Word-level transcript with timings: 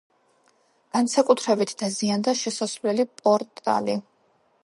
განსაკუთრებით 0.95 1.75
დაზიანდა 1.83 2.35
შესასვლელი 2.41 3.07
პორტალი. 3.23 3.99